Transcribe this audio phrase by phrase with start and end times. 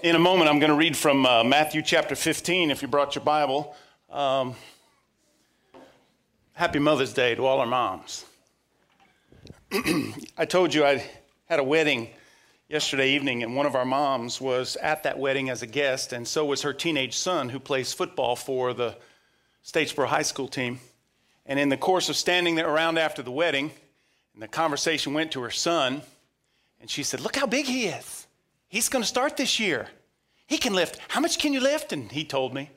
[0.00, 3.16] In a moment, I'm going to read from uh, Matthew chapter 15 if you brought
[3.16, 3.74] your Bible.
[4.08, 4.54] Um,
[6.52, 8.24] happy Mother's Day to all our moms.
[10.38, 11.04] I told you I
[11.46, 12.10] had a wedding
[12.68, 16.28] yesterday evening, and one of our moms was at that wedding as a guest, and
[16.28, 18.96] so was her teenage son who plays football for the
[19.64, 20.78] Statesboro High School team.
[21.44, 23.72] And in the course of standing there around after the wedding,
[24.34, 26.02] and the conversation went to her son,
[26.80, 28.27] and she said, Look how big he is.
[28.68, 29.88] He's going to start this year.
[30.46, 30.98] He can lift.
[31.08, 31.92] How much can you lift?
[31.92, 32.70] And he told me.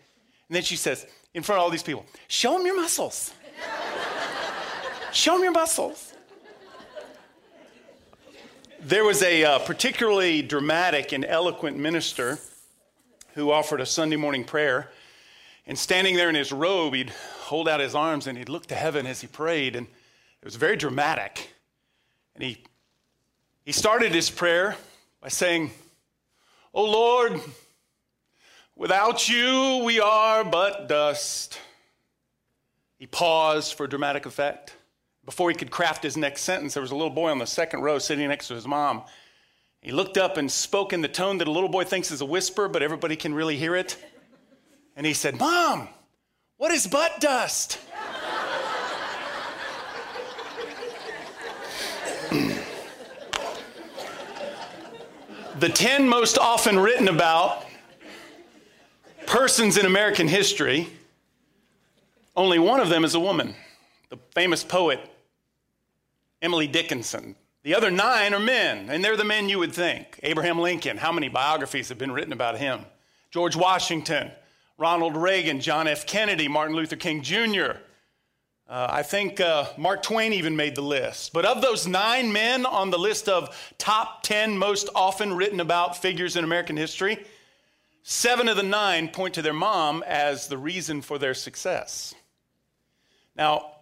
[0.47, 3.33] And then she says, in front of all these people, Show him your muscles.
[5.11, 6.13] Show him your muscles.
[8.79, 12.39] There was a uh, particularly dramatic and eloquent minister
[13.35, 14.89] who offered a Sunday morning prayer.
[15.67, 17.11] And standing there in his robe, he'd
[17.43, 19.75] hold out his arms and he'd look to heaven as he prayed.
[19.75, 21.53] And it was very dramatic.
[22.35, 22.63] And he,
[23.63, 24.75] he started his prayer
[25.21, 25.71] by saying,
[26.73, 27.41] Oh Lord,
[28.75, 31.59] without you we are but dust.
[32.97, 34.75] He paused for dramatic effect.
[35.25, 37.81] Before he could craft his next sentence, there was a little boy on the second
[37.81, 39.03] row sitting next to his mom.
[39.81, 42.25] He looked up and spoke in the tone that a little boy thinks is a
[42.25, 43.97] whisper, but everybody can really hear it.
[44.95, 45.89] And he said, Mom,
[46.57, 47.79] what is butt dust?
[55.59, 57.65] The 10 most often written about
[59.25, 60.87] persons in American history,
[62.35, 63.55] only one of them is a woman,
[64.09, 64.99] the famous poet
[66.41, 67.35] Emily Dickinson.
[67.63, 70.19] The other nine are men, and they're the men you would think.
[70.23, 72.85] Abraham Lincoln, how many biographies have been written about him?
[73.29, 74.31] George Washington,
[74.77, 76.07] Ronald Reagan, John F.
[76.07, 77.73] Kennedy, Martin Luther King Jr.,
[78.71, 81.33] uh, I think uh, Mark Twain even made the list.
[81.33, 85.97] But of those nine men on the list of top 10 most often written about
[85.97, 87.19] figures in American history,
[88.01, 92.15] seven of the nine point to their mom as the reason for their success.
[93.35, 93.73] Now,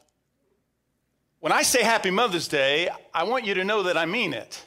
[1.40, 4.66] when I say Happy Mother's Day, I want you to know that I mean it.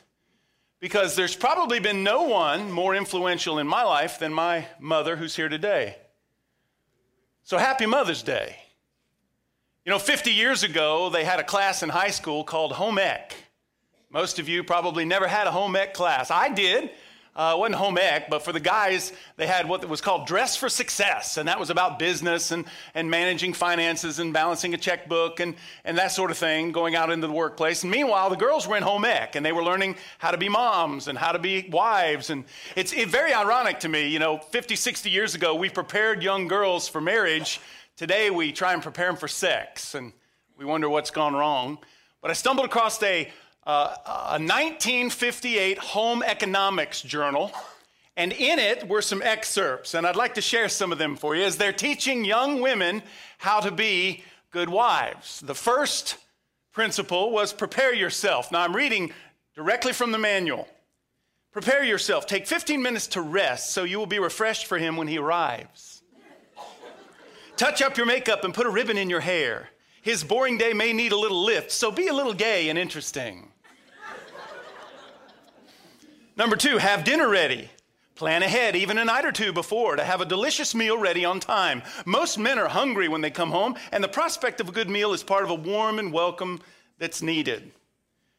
[0.79, 5.35] Because there's probably been no one more influential in my life than my mother who's
[5.35, 5.97] here today.
[7.43, 8.57] So, Happy Mother's Day.
[9.85, 13.35] You know, 50 years ago, they had a class in high school called home ec.
[14.11, 16.31] Most of you probably never had a home ec class.
[16.31, 16.91] I did.
[17.35, 20.55] Uh, it wasn't home ec, but for the guys, they had what was called Dress
[20.55, 25.41] for Success, and that was about business and, and managing finances and balancing a checkbook
[25.41, 27.83] and, and that sort of thing, going out into the workplace.
[27.83, 30.49] And meanwhile, the girls were in home ec, and they were learning how to be
[30.49, 32.31] moms and how to be wives.
[32.31, 32.45] And
[32.77, 36.47] it's it, very ironic to me, you know, 50, 60 years ago, we prepared young
[36.47, 37.61] girls for marriage
[37.97, 40.13] Today we try and prepare them for sex, and
[40.57, 41.79] we wonder what's gone wrong.
[42.23, 43.31] But I stumbled across a,
[43.67, 47.53] uh, a 1958 home economics journal,
[48.17, 51.37] and in it were some excerpts, and I'd like to share some of them for
[51.37, 53.03] you as they're teaching young women
[53.37, 55.41] how to be good wives.
[55.41, 56.17] The first
[56.73, 58.51] principle was prepare yourself.
[58.51, 59.13] Now I'm reading
[59.55, 60.67] directly from the manual.
[61.53, 62.27] Prepare yourself.
[62.27, 65.92] Take 15 minutes to rest so you will be refreshed for him when he arrives.
[67.57, 69.69] Touch up your makeup and put a ribbon in your hair.
[70.01, 73.49] His boring day may need a little lift, so be a little gay and interesting.
[76.37, 77.71] Number two, have dinner ready.
[78.15, 81.41] Plan ahead, even a night or two before, to have a delicious meal ready on
[81.41, 81.83] time.
[82.05, 85.13] Most men are hungry when they come home, and the prospect of a good meal
[85.13, 86.61] is part of a warm and welcome
[86.99, 87.71] that's needed.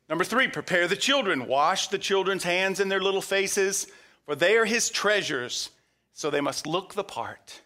[0.09, 1.47] Number three, prepare the children.
[1.47, 3.87] Wash the children's hands and their little faces,
[4.25, 5.69] for they are his treasures,
[6.13, 7.61] so they must look the part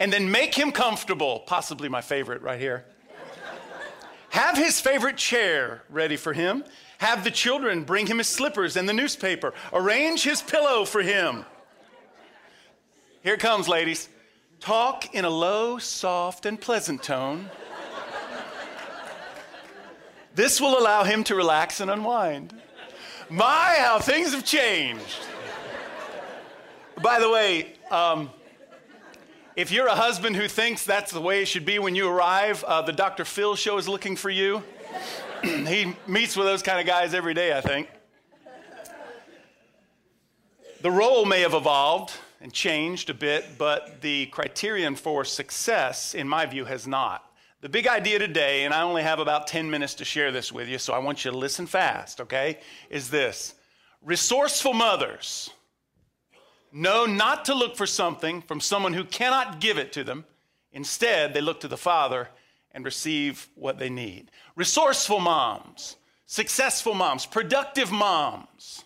[0.00, 1.40] and then make him comfortable.
[1.46, 2.84] Possibly my favorite right here.
[4.30, 6.64] Have his favorite chair ready for him.
[6.98, 9.52] Have the children bring him his slippers and the newspaper.
[9.72, 11.44] Arrange his pillow for him.
[13.22, 14.08] Here it comes, ladies.
[14.60, 17.50] Talk in a low, soft, and pleasant tone.
[20.34, 22.54] This will allow him to relax and unwind.
[23.28, 25.26] My, how things have changed.
[27.02, 28.30] By the way, um,
[29.60, 32.64] if you're a husband who thinks that's the way it should be when you arrive,
[32.64, 33.26] uh, the Dr.
[33.26, 34.62] Phil show is looking for you.
[35.42, 37.90] he meets with those kind of guys every day, I think.
[40.80, 46.26] The role may have evolved and changed a bit, but the criterion for success, in
[46.26, 47.30] my view, has not.
[47.60, 50.68] The big idea today, and I only have about 10 minutes to share this with
[50.68, 53.56] you, so I want you to listen fast, okay, is this
[54.02, 55.50] resourceful mothers
[56.72, 60.24] know not to look for something from someone who cannot give it to them.
[60.72, 62.28] Instead, they look to the Father
[62.72, 64.30] and receive what they need.
[64.56, 65.96] Resourceful moms,
[66.26, 68.84] successful moms, productive moms,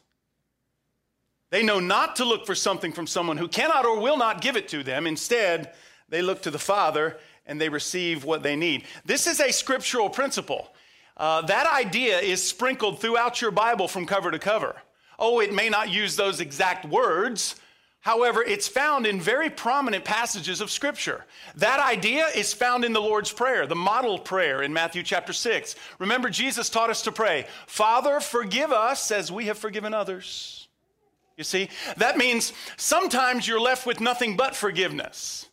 [1.51, 4.57] They know not to look for something from someone who cannot or will not give
[4.57, 5.07] it to them.
[5.07, 5.73] Instead,
[6.09, 7.17] they look to the Father
[7.47, 8.85] and they receive what they need.
[9.05, 10.75] This is a scriptural principle.
[11.17, 14.75] Uh, that idea is sprinkled throughout your Bible from cover to cover.
[15.17, 17.55] Oh, it may not use those exact words.
[18.05, 21.25] However, it's found in very prominent passages of Scripture.
[21.55, 25.75] That idea is found in the Lord's Prayer, the model prayer in Matthew chapter 6.
[25.99, 30.69] Remember, Jesus taught us to pray, Father, forgive us as we have forgiven others.
[31.39, 35.49] You see, that means sometimes you're left with nothing but forgiveness.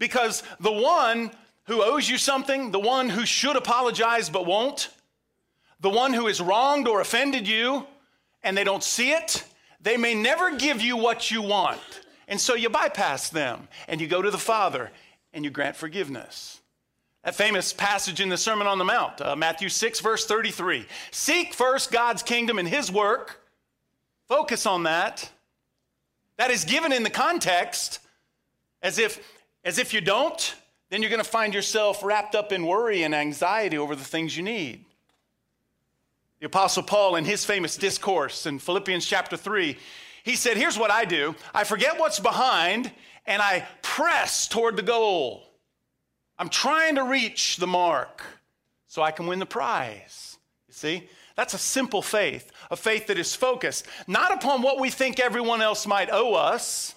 [0.00, 1.30] Because the one
[1.66, 4.88] who owes you something, the one who should apologize but won't,
[5.78, 7.86] the one who has wronged or offended you
[8.42, 9.44] and they don't see it,
[9.82, 11.80] they may never give you what you want.
[12.28, 14.90] And so you bypass them and you go to the Father
[15.32, 16.60] and you grant forgiveness.
[17.24, 20.86] That famous passage in the Sermon on the Mount, uh, Matthew 6, verse 33.
[21.10, 23.40] Seek first God's kingdom and his work.
[24.28, 25.30] Focus on that.
[26.36, 28.00] That is given in the context
[28.82, 29.24] as if,
[29.64, 30.56] as if you don't,
[30.90, 34.36] then you're going to find yourself wrapped up in worry and anxiety over the things
[34.36, 34.84] you need.
[36.42, 39.78] The Apostle Paul, in his famous discourse in Philippians chapter 3,
[40.24, 42.90] he said, Here's what I do I forget what's behind
[43.26, 45.44] and I press toward the goal.
[46.36, 48.24] I'm trying to reach the mark
[48.88, 50.36] so I can win the prize.
[50.66, 51.08] You see?
[51.36, 55.62] That's a simple faith, a faith that is focused not upon what we think everyone
[55.62, 56.96] else might owe us,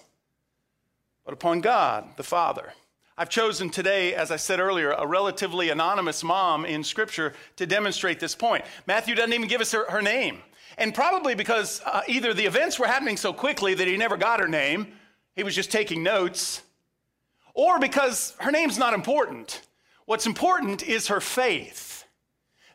[1.24, 2.72] but upon God, the Father.
[3.18, 8.20] I've chosen today, as I said earlier, a relatively anonymous mom in Scripture to demonstrate
[8.20, 8.66] this point.
[8.86, 10.40] Matthew doesn't even give us her, her name.
[10.76, 14.40] And probably because uh, either the events were happening so quickly that he never got
[14.40, 14.88] her name,
[15.34, 16.60] he was just taking notes,
[17.54, 19.62] or because her name's not important.
[20.04, 22.04] What's important is her faith.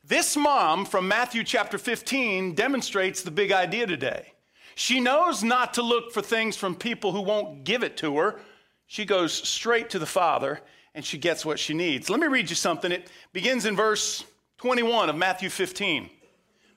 [0.04, 4.34] This mom from Matthew chapter 15 demonstrates the big idea today.
[4.74, 8.40] She knows not to look for things from people who won't give it to her
[8.92, 10.60] she goes straight to the Father
[10.94, 12.10] and she gets what she needs.
[12.10, 12.92] Let me read you something.
[12.92, 14.26] It begins in verse
[14.58, 16.10] 21 of Matthew 15.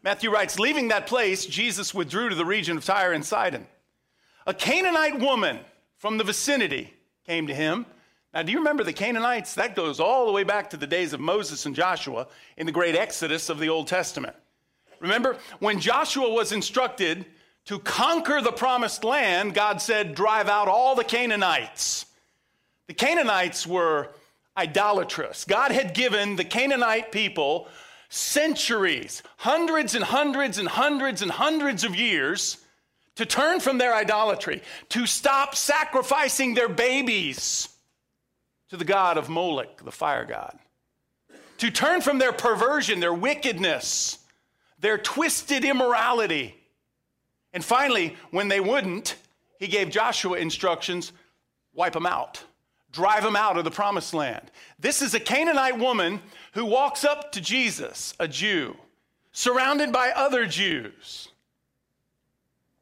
[0.04, 3.66] Matthew writes Leaving that place, Jesus withdrew to the region of Tyre and Sidon.
[4.46, 5.58] A Canaanite woman
[5.96, 6.94] from the vicinity
[7.26, 7.84] came to him.
[8.32, 9.56] Now, do you remember the Canaanites?
[9.56, 12.70] That goes all the way back to the days of Moses and Joshua in the
[12.70, 14.36] great Exodus of the Old Testament.
[15.00, 17.26] Remember, when Joshua was instructed
[17.66, 22.06] to conquer the promised land, God said, drive out all the Canaanites.
[22.86, 24.10] The Canaanites were
[24.56, 25.44] idolatrous.
[25.44, 27.68] God had given the Canaanite people
[28.08, 32.58] centuries, hundreds and hundreds and hundreds and hundreds of years
[33.16, 37.68] to turn from their idolatry, to stop sacrificing their babies
[38.68, 40.58] to the god of Moloch, the fire god,
[41.58, 44.18] to turn from their perversion, their wickedness,
[44.80, 46.56] their twisted immorality
[47.54, 49.14] and finally, when they wouldn't,
[49.58, 51.12] he gave Joshua instructions
[51.72, 52.42] wipe them out,
[52.92, 54.50] drive them out of the promised land.
[54.78, 56.20] This is a Canaanite woman
[56.52, 58.76] who walks up to Jesus, a Jew,
[59.32, 61.28] surrounded by other Jews.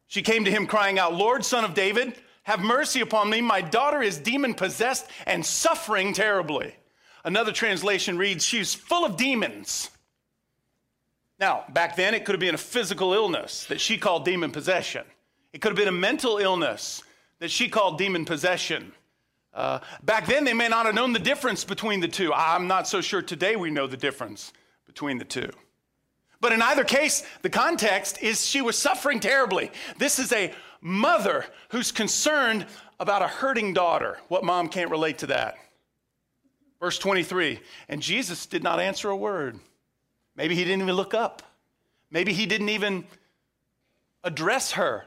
[0.07, 3.41] She came to him crying out, Lord, son of David, have mercy upon me.
[3.41, 6.75] My daughter is demon possessed and suffering terribly.
[7.25, 9.91] Another translation reads, She's full of demons.
[11.43, 15.03] Now, back then, it could have been a physical illness that she called demon possession.
[15.53, 17.03] It could have been a mental illness
[17.41, 18.93] that she called demon possession.
[19.53, 22.33] Uh, back then, they may not have known the difference between the two.
[22.33, 24.53] I'm not so sure today we know the difference
[24.87, 25.51] between the two.
[26.41, 29.73] But in either case, the context is she was suffering terribly.
[29.99, 32.67] This is a mother who's concerned
[33.01, 34.21] about a hurting daughter.
[34.29, 35.57] What mom can't relate to that?
[36.79, 37.59] Verse 23
[37.89, 39.59] And Jesus did not answer a word.
[40.37, 41.43] Maybe he didn't even look up.
[42.11, 43.05] Maybe he didn't even
[44.25, 45.05] address her.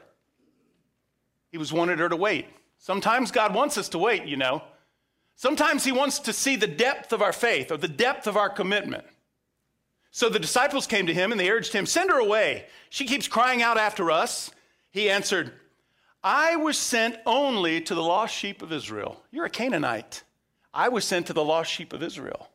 [1.50, 2.46] He was wanted her to wait.
[2.78, 4.62] Sometimes God wants us to wait, you know.
[5.36, 8.48] Sometimes he wants to see the depth of our faith or the depth of our
[8.48, 9.04] commitment.
[10.10, 12.66] So the disciples came to him and they urged him, Send her away.
[12.88, 14.50] She keeps crying out after us.
[14.90, 15.52] He answered,
[16.24, 19.22] I was sent only to the lost sheep of Israel.
[19.30, 20.22] You're a Canaanite.
[20.72, 22.48] I was sent to the lost sheep of Israel.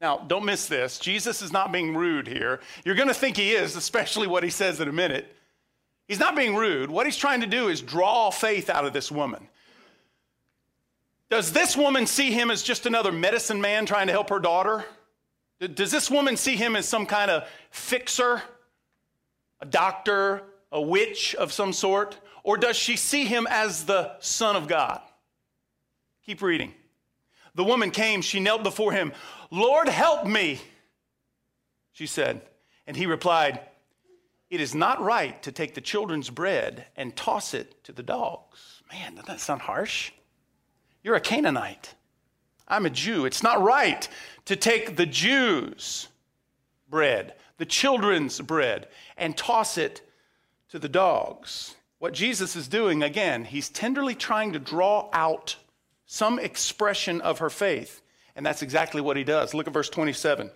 [0.00, 0.98] Now, don't miss this.
[0.98, 2.60] Jesus is not being rude here.
[2.84, 5.36] You're going to think he is, especially what he says in a minute.
[6.08, 6.90] He's not being rude.
[6.90, 9.46] What he's trying to do is draw faith out of this woman.
[11.28, 14.84] Does this woman see him as just another medicine man trying to help her daughter?
[15.60, 18.42] Does this woman see him as some kind of fixer,
[19.60, 20.42] a doctor,
[20.72, 22.18] a witch of some sort?
[22.42, 25.00] Or does she see him as the Son of God?
[26.24, 26.74] Keep reading.
[27.54, 29.12] The woman came, she knelt before him.
[29.50, 30.60] Lord, help me,
[31.92, 32.42] she said.
[32.86, 33.60] And he replied,
[34.50, 38.82] It is not right to take the children's bread and toss it to the dogs.
[38.90, 40.12] Man, doesn't that sound harsh?
[41.02, 41.94] You're a Canaanite.
[42.68, 43.24] I'm a Jew.
[43.26, 44.08] It's not right
[44.44, 46.08] to take the Jews'
[46.88, 50.02] bread, the children's bread, and toss it
[50.70, 51.74] to the dogs.
[51.98, 55.56] What Jesus is doing, again, he's tenderly trying to draw out
[56.12, 58.02] some expression of her faith.
[58.34, 59.54] And that's exactly what he does.
[59.54, 60.50] Look at verse 27.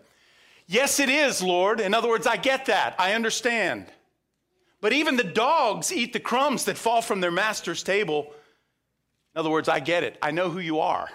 [0.67, 1.79] Yes, it is, Lord.
[1.79, 2.97] In other words, I get that.
[2.99, 3.87] I understand.
[4.81, 8.33] But even the dogs eat the crumbs that fall from their master's table.
[9.33, 10.19] In other words, I get it.
[10.21, 11.09] I know who you are.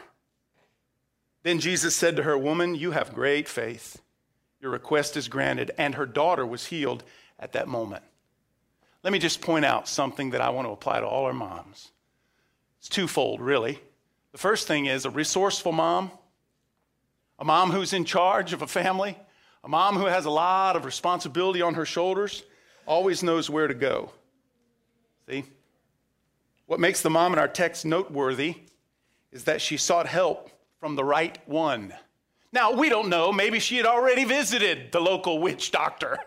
[1.44, 4.02] Then Jesus said to her, Woman, you have great faith.
[4.62, 5.72] Your request is granted.
[5.78, 7.04] And her daughter was healed
[7.38, 8.04] at that moment.
[9.04, 11.92] Let me just point out something that I want to apply to all our moms.
[12.78, 13.82] It's twofold, really.
[14.32, 16.12] The first thing is a resourceful mom,
[17.40, 19.18] a mom who's in charge of a family,
[19.64, 22.44] a mom who has a lot of responsibility on her shoulders,
[22.86, 24.12] always knows where to go.
[25.28, 25.46] See?
[26.66, 28.56] What makes the mom in our text noteworthy
[29.32, 31.94] is that she sought help from the right one.
[32.52, 33.32] Now, we don't know.
[33.32, 36.18] Maybe she had already visited the local witch doctor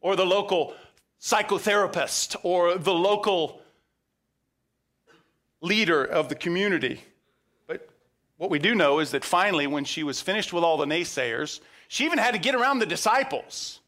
[0.00, 0.74] or the local
[1.20, 3.60] psychotherapist or the local
[5.60, 7.00] leader of the community.
[8.36, 11.60] What we do know is that finally, when she was finished with all the naysayers,
[11.88, 13.80] she even had to get around the disciples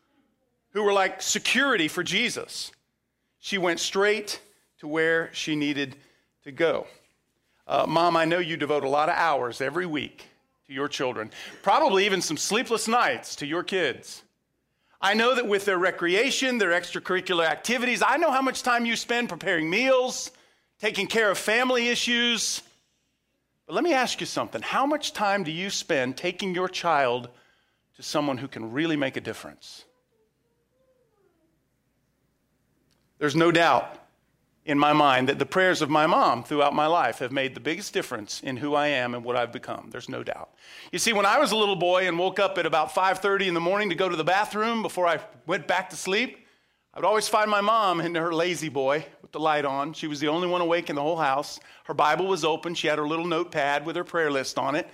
[0.71, 2.71] who were like security for Jesus.
[3.39, 4.41] She went straight
[4.79, 5.97] to where she needed
[6.45, 6.87] to go.
[7.67, 10.27] Uh, Mom, I know you devote a lot of hours every week
[10.67, 11.31] to your children,
[11.63, 14.23] probably even some sleepless nights to your kids.
[15.01, 18.97] I know that with their recreation, their extracurricular activities, I know how much time you
[18.97, 20.31] spend preparing meals,
[20.81, 22.63] taking care of family issues.
[23.67, 24.63] But let me ask you something.
[24.63, 27.29] How much time do you spend taking your child
[27.97, 29.85] to someone who can really make a difference?
[33.19, 34.03] There's no doubt
[34.65, 37.61] in my mind that the prayers of my mom throughout my life have made the
[37.61, 39.89] biggest difference in who I am and what I've become.
[39.91, 40.51] There's no doubt.
[40.93, 43.55] You see, when I was a little boy and woke up at about 5:30 in
[43.55, 46.46] the morning to go to the bathroom before I went back to sleep,
[46.97, 49.93] I would always find my mom in her La-Z-Boy with the light on.
[49.93, 51.61] She was the only one awake in the whole house.
[51.85, 52.75] Her Bible was open.
[52.75, 54.89] She had her little notepad with her prayer list on it.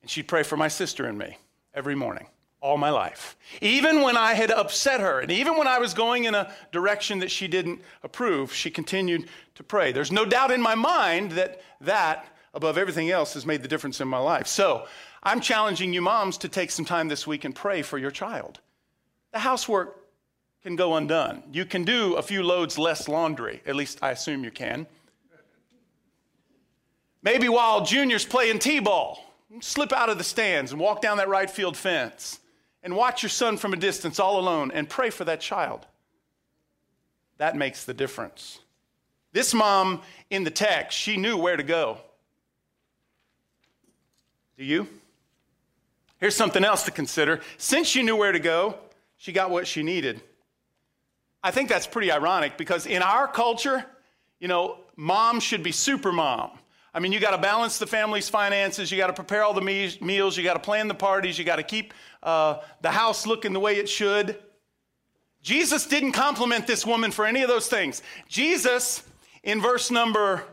[0.00, 1.36] And she'd pray for my sister and me
[1.74, 2.26] every morning
[2.62, 3.36] all my life.
[3.60, 7.18] Even when I had upset her, and even when I was going in a direction
[7.18, 9.92] that she didn't approve, she continued to pray.
[9.92, 14.00] There's no doubt in my mind that that, above everything else, has made the difference
[14.00, 14.46] in my life.
[14.46, 14.86] So
[15.22, 18.60] I'm challenging you, moms, to take some time this week and pray for your child.
[19.32, 20.00] The housework
[20.64, 21.42] can go undone.
[21.52, 24.86] You can do a few loads less laundry, at least I assume you can.
[27.22, 29.22] Maybe while juniors playing T ball,
[29.60, 32.40] slip out of the stands and walk down that right field fence
[32.82, 35.86] and watch your son from a distance all alone and pray for that child.
[37.36, 38.58] That makes the difference.
[39.32, 41.98] This mom in the text, she knew where to go.
[44.56, 44.88] Do you?
[46.20, 47.40] Here's something else to consider.
[47.58, 48.76] Since she knew where to go,
[49.18, 50.22] she got what she needed.
[51.44, 53.84] I think that's pretty ironic because in our culture,
[54.40, 56.50] you know, mom should be super mom.
[56.94, 59.60] I mean, you got to balance the family's finances, you got to prepare all the
[59.60, 63.26] me- meals, you got to plan the parties, you got to keep uh, the house
[63.26, 64.38] looking the way it should.
[65.42, 68.00] Jesus didn't compliment this woman for any of those things.
[68.26, 69.02] Jesus,
[69.42, 70.44] in verse number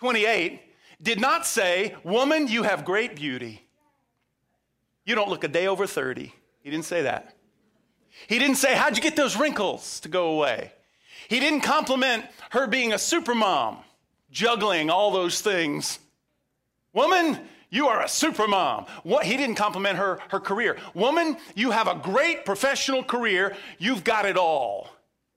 [0.00, 0.60] 28,
[1.00, 3.62] did not say, Woman, you have great beauty.
[5.04, 6.34] You don't look a day over 30.
[6.60, 7.33] He didn't say that.
[8.26, 10.72] He didn't say, How'd you get those wrinkles to go away?
[11.28, 13.78] He didn't compliment her being a super mom
[14.30, 15.98] juggling all those things.
[16.92, 17.38] Woman,
[17.70, 18.86] you are a super mom.
[19.02, 20.76] What, he didn't compliment her, her career.
[20.92, 23.56] Woman, you have a great professional career.
[23.78, 24.88] You've got it all.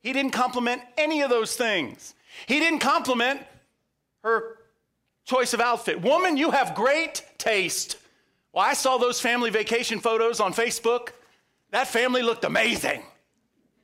[0.01, 2.15] He didn't compliment any of those things.
[2.45, 3.41] He didn't compliment
[4.23, 4.57] her
[5.25, 6.01] choice of outfit.
[6.01, 7.97] Woman, you have great taste.
[8.53, 11.09] Well, I saw those family vacation photos on Facebook.
[11.71, 13.03] That family looked amazing.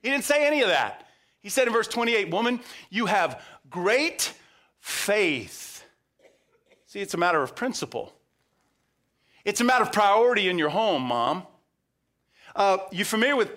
[0.02, 1.08] He didn't say any of that.
[1.40, 2.60] He said in verse 28, Woman,
[2.90, 4.34] you have great
[4.80, 5.84] faith.
[6.86, 8.13] See, it's a matter of principle.
[9.46, 11.46] It's a matter of priority in your home, mom.
[12.56, 13.52] Uh, you familiar with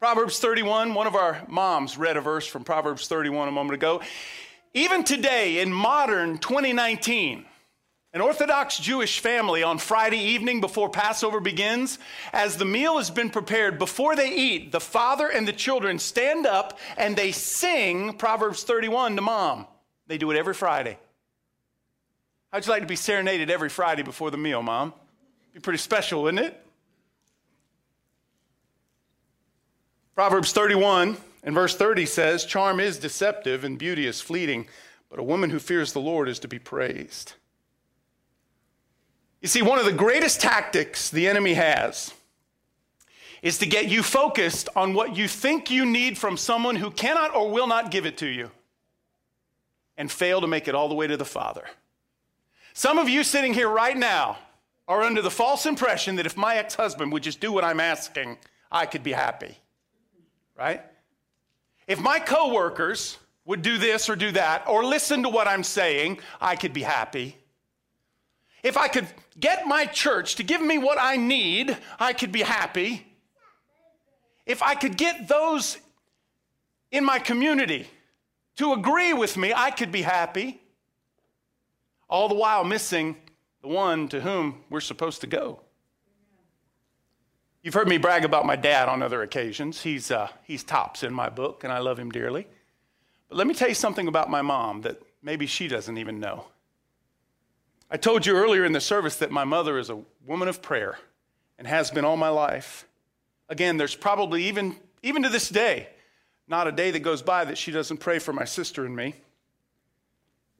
[0.00, 0.94] Proverbs 31?
[0.94, 4.00] One of our moms read a verse from Proverbs 31 a moment ago.
[4.74, 7.44] Even today, in modern 2019,
[8.14, 11.98] an Orthodox Jewish family on Friday evening before Passover begins,
[12.32, 16.46] as the meal has been prepared, before they eat, the father and the children stand
[16.46, 19.66] up and they sing Proverbs 31 to mom.
[20.08, 20.98] They do it every Friday.
[22.52, 24.92] How'd you like to be serenaded every Friday before the meal, Mom?
[25.54, 26.66] Be pretty special, wouldn't it?
[30.14, 34.66] Proverbs 31 and verse 30 says, Charm is deceptive and beauty is fleeting,
[35.08, 37.32] but a woman who fears the Lord is to be praised.
[39.42, 42.14] You see, one of the greatest tactics the enemy has
[43.42, 47.34] is to get you focused on what you think you need from someone who cannot
[47.34, 48.52] or will not give it to you
[49.96, 51.64] and fail to make it all the way to the Father.
[52.72, 54.38] Some of you sitting here right now
[54.86, 57.80] are under the false impression that if my ex husband would just do what I'm
[57.80, 58.38] asking,
[58.70, 59.58] I could be happy.
[60.56, 60.82] Right?
[61.88, 66.20] If my coworkers would do this or do that, or listen to what I'm saying,
[66.40, 67.36] I could be happy.
[68.62, 69.06] If I could
[69.38, 73.06] get my church to give me what I need, I could be happy.
[74.46, 75.78] If I could get those
[76.90, 77.88] in my community
[78.56, 80.60] to agree with me, I could be happy.
[82.08, 83.16] All the while missing
[83.62, 85.60] the one to whom we're supposed to go.
[87.62, 89.82] You've heard me brag about my dad on other occasions.
[89.82, 92.46] He's, uh, he's tops in my book, and I love him dearly.
[93.28, 96.46] But let me tell you something about my mom that maybe she doesn't even know.
[97.92, 100.98] I told you earlier in the service that my mother is a woman of prayer
[101.58, 102.86] and has been all my life.
[103.50, 105.88] Again, there's probably even, even to this day,
[106.48, 109.14] not a day that goes by that she doesn't pray for my sister and me.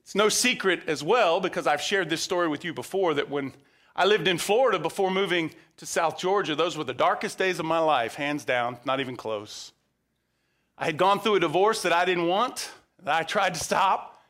[0.01, 3.55] It's no secret as well, because I've shared this story with you before, that when
[3.97, 7.65] I lived in Florida before moving to South Georgia, those were the darkest days of
[7.65, 9.73] my life, hands down, not even close.
[10.77, 12.71] I had gone through a divorce that I didn't want,
[13.03, 14.23] that I tried to stop,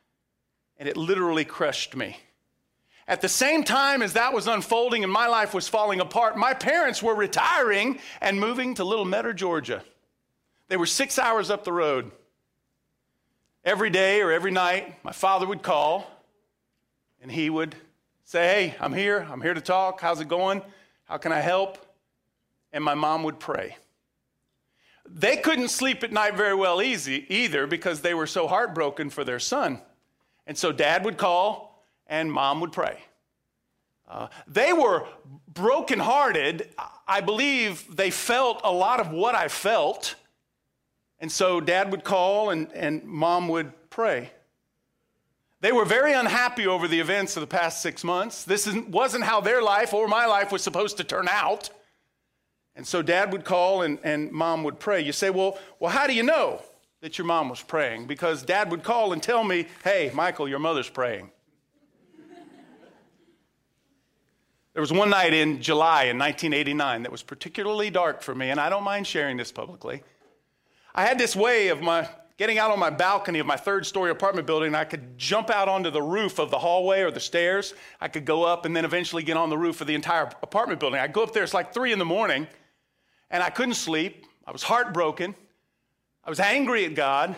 [0.79, 2.17] and it literally crushed me.
[3.09, 6.55] At the same time as that was unfolding and my life was falling apart, my
[6.55, 9.83] parents were retiring and moving to Little Meadow, Georgia.
[10.69, 12.11] They were six hours up the road.
[13.65, 16.11] Every day or every night, my father would call
[17.21, 17.75] and he would
[18.25, 19.27] say, Hey, I'm here.
[19.31, 20.01] I'm here to talk.
[20.01, 20.63] How's it going?
[21.05, 21.79] How can I help?
[22.73, 23.77] And my mom would pray.
[25.09, 29.25] They couldn't sleep at night very well easy either because they were so heartbroken for
[29.25, 29.81] their son.
[30.47, 31.72] And so dad would call
[32.13, 32.99] and mom would pray.
[34.07, 35.07] Uh, they were
[35.49, 36.69] brokenhearted.
[37.09, 40.15] I believe they felt a lot of what I felt.
[41.21, 44.31] And so dad would call and, and mom would pray.
[45.63, 48.45] They were very unhappy over the events of the past six months.
[48.45, 51.71] This wasn't how their life or my life was supposed to turn out.
[52.77, 55.01] And so dad would call and, and mom would pray.
[55.01, 56.61] You say, well, well, how do you know
[57.01, 58.07] that your mom was praying?
[58.07, 61.31] Because dad would call and tell me, hey, Michael, your mother's praying.
[64.75, 68.59] There was one night in July in 1989 that was particularly dark for me, and
[68.59, 70.03] I don't mind sharing this publicly.
[70.95, 72.09] I had this way of my
[72.39, 75.69] getting out on my balcony of my third story apartment building, I could jump out
[75.69, 77.73] onto the roof of the hallway or the stairs.
[78.01, 80.81] I could go up and then eventually get on the roof of the entire apartment
[80.81, 80.99] building.
[80.99, 82.49] I'd go up there, it's like three in the morning,
[83.31, 84.27] and I couldn't sleep.
[84.45, 85.37] I was heartbroken.
[86.25, 87.37] I was angry at God.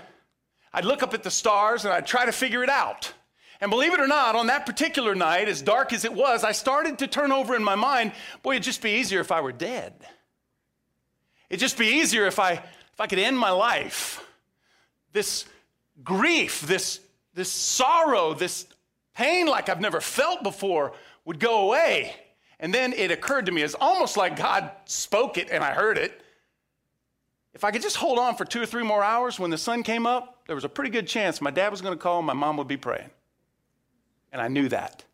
[0.72, 3.12] I'd look up at the stars and I'd try to figure it out.
[3.64, 6.52] And believe it or not, on that particular night, as dark as it was, I
[6.52, 9.52] started to turn over in my mind, boy, it'd just be easier if I were
[9.52, 9.94] dead.
[11.48, 14.22] It'd just be easier if I, if I could end my life.
[15.14, 15.46] This
[16.02, 17.00] grief, this,
[17.32, 18.66] this sorrow, this
[19.14, 20.92] pain like I've never felt before
[21.24, 22.14] would go away.
[22.60, 25.96] And then it occurred to me, it's almost like God spoke it and I heard
[25.96, 26.20] it.
[27.54, 29.82] If I could just hold on for two or three more hours when the sun
[29.82, 32.26] came up, there was a pretty good chance my dad was going to call and
[32.26, 33.08] my mom would be praying.
[34.34, 35.04] And I knew that.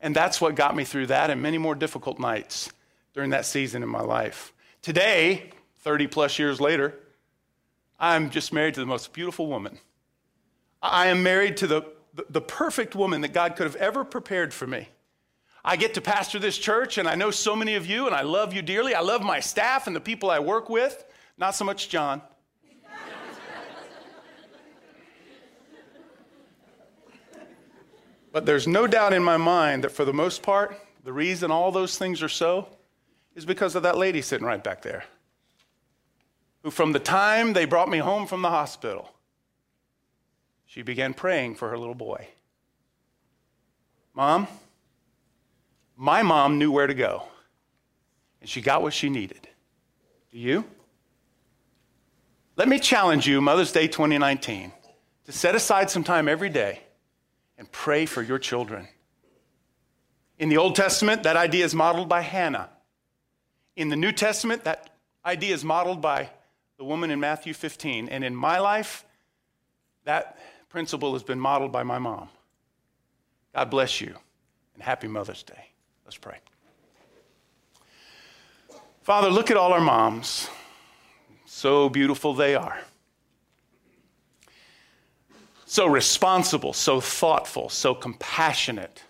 [0.00, 2.72] And that's what got me through that and many more difficult nights
[3.14, 4.52] during that season in my life.
[4.82, 5.52] Today,
[5.82, 6.98] 30 plus years later,
[8.00, 9.78] I'm just married to the most beautiful woman.
[10.82, 11.82] I am married to the,
[12.28, 14.88] the, perfect woman that God could have ever prepared for me.
[15.64, 18.22] I get to pastor this church, and I know so many of you, and I
[18.22, 18.92] love you dearly.
[18.92, 21.04] I love my staff and the people I work with,
[21.38, 22.20] not so much John.
[28.32, 31.70] But there's no doubt in my mind that for the most part, the reason all
[31.70, 32.66] those things are so
[33.34, 35.04] is because of that lady sitting right back there.
[36.62, 39.12] Who, from the time they brought me home from the hospital,
[40.64, 42.28] she began praying for her little boy.
[44.14, 44.48] Mom,
[45.96, 47.24] my mom knew where to go,
[48.40, 49.48] and she got what she needed.
[50.30, 50.64] Do you?
[52.56, 54.72] Let me challenge you, Mother's Day 2019,
[55.24, 56.80] to set aside some time every day
[57.58, 58.88] and pray for your children.
[60.38, 62.70] In the Old Testament, that idea is modeled by Hannah.
[63.76, 64.90] In the New Testament, that
[65.24, 66.30] idea is modeled by
[66.78, 68.08] the woman in Matthew 15.
[68.08, 69.04] And in my life,
[70.04, 70.38] that
[70.68, 72.28] principle has been modeled by my mom.
[73.54, 74.16] God bless you
[74.74, 75.68] and happy Mother's Day.
[76.04, 76.38] Let's pray.
[79.02, 80.48] Father, look at all our moms
[81.44, 82.78] So beautiful they are.
[85.72, 89.02] So responsible, so thoughtful, so compassionate,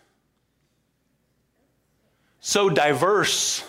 [2.38, 3.64] so diverse,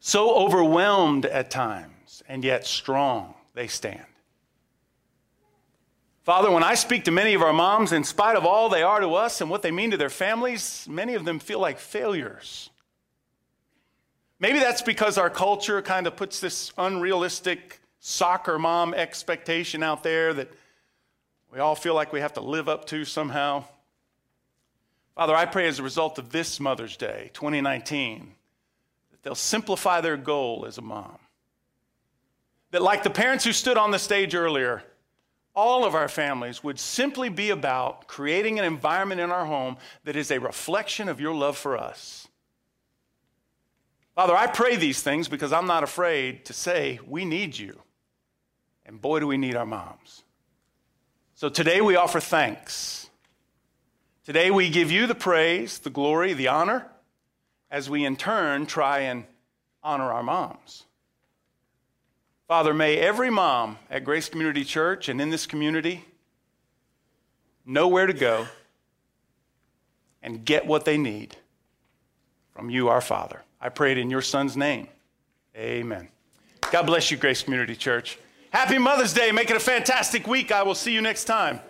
[0.00, 4.04] so overwhelmed at times, and yet strong they stand.
[6.24, 8.98] Father, when I speak to many of our moms, in spite of all they are
[8.98, 12.68] to us and what they mean to their families, many of them feel like failures.
[14.40, 20.34] Maybe that's because our culture kind of puts this unrealistic soccer mom expectation out there
[20.34, 20.50] that
[21.56, 23.64] we all feel like we have to live up to somehow.
[25.14, 28.34] Father, I pray as a result of this Mother's Day, 2019,
[29.10, 31.16] that they'll simplify their goal as a mom.
[32.72, 34.82] That, like the parents who stood on the stage earlier,
[35.54, 40.14] all of our families would simply be about creating an environment in our home that
[40.14, 42.28] is a reflection of your love for us.
[44.14, 47.80] Father, I pray these things because I'm not afraid to say we need you.
[48.84, 50.22] And boy, do we need our moms.
[51.36, 53.10] So today we offer thanks.
[54.24, 56.86] Today we give you the praise, the glory, the honor,
[57.70, 59.24] as we in turn try and
[59.82, 60.84] honor our moms.
[62.48, 66.06] Father, may every mom at Grace Community Church and in this community
[67.66, 68.46] know where to go
[70.22, 71.36] and get what they need
[72.54, 73.42] from you, our Father.
[73.60, 74.88] I pray it in your Son's name.
[75.54, 76.08] Amen.
[76.72, 78.18] God bless you, Grace Community Church.
[78.56, 79.32] Happy Mother's Day.
[79.32, 80.50] Make it a fantastic week.
[80.50, 81.60] I will see you next time.